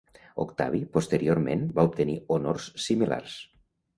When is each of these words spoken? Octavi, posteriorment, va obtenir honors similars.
Octavi, 0.43 0.79
posteriorment, 0.95 1.67
va 1.77 1.85
obtenir 1.89 2.17
honors 2.37 2.65
similars. 2.87 3.37